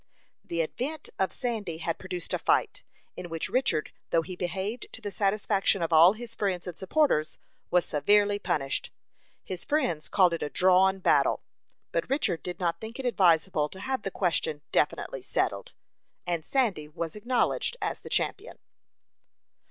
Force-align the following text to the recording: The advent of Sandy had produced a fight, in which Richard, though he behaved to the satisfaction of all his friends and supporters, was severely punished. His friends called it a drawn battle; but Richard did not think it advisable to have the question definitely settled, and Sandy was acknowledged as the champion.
The 0.43 0.63
advent 0.63 1.11
of 1.19 1.31
Sandy 1.31 1.77
had 1.77 1.99
produced 1.99 2.33
a 2.33 2.39
fight, 2.39 2.83
in 3.15 3.29
which 3.29 3.49
Richard, 3.51 3.91
though 4.09 4.23
he 4.23 4.35
behaved 4.35 4.87
to 4.93 4.99
the 4.99 5.11
satisfaction 5.11 5.83
of 5.83 5.93
all 5.93 6.13
his 6.13 6.33
friends 6.33 6.65
and 6.65 6.75
supporters, 6.75 7.37
was 7.69 7.85
severely 7.85 8.39
punished. 8.39 8.91
His 9.43 9.63
friends 9.63 10.09
called 10.09 10.33
it 10.33 10.41
a 10.41 10.49
drawn 10.49 10.97
battle; 11.01 11.43
but 11.91 12.09
Richard 12.09 12.41
did 12.41 12.59
not 12.59 12.81
think 12.81 12.97
it 12.97 13.05
advisable 13.05 13.69
to 13.69 13.79
have 13.79 14.01
the 14.01 14.09
question 14.09 14.63
definitely 14.71 15.21
settled, 15.21 15.73
and 16.25 16.43
Sandy 16.43 16.87
was 16.87 17.15
acknowledged 17.15 17.77
as 17.79 17.99
the 17.99 18.09
champion. 18.09 18.57